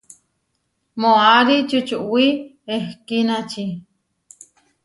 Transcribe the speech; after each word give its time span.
Moʼarí 1.01 1.57
čučuwí 1.69 2.25
ehkínači. 2.75 3.63